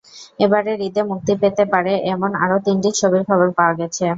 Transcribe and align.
এবারের 0.39 0.77
ঈদে 0.87 1.01
মুক্তি 1.11 1.33
পেতে 1.41 1.63
পারে 1.73 1.93
এমন 2.13 2.31
আরও 2.43 2.57
তিনটি 2.65 2.89
ছবির 2.99 3.23
খবর 3.29 3.47
পাওয়া 3.57 3.73
গেছে। 3.79 4.05